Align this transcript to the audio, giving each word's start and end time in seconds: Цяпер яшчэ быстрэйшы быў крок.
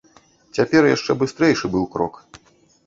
Цяпер 0.59 0.89
яшчэ 0.95 1.11
быстрэйшы 1.21 1.73
быў 1.77 1.87
крок. 1.97 2.15